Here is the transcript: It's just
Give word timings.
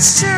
It's 0.00 0.18
just 0.18 0.29